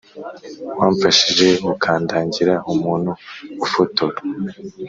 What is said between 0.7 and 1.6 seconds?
wamfashije